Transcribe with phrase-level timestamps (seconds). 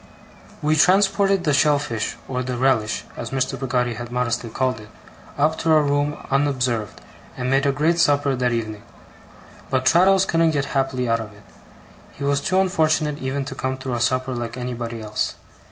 [0.63, 3.51] We transported the shellfish, or the 'relish' as Mr.
[3.59, 4.89] Peggotty had modestly called it,
[5.37, 7.01] up into our room unobserved,
[7.37, 8.81] and made a great supper that evening.
[9.69, 11.43] But Traddles couldn't get happily out of it.
[12.13, 15.35] He was too unfortunate even to come through a supper like anybody else.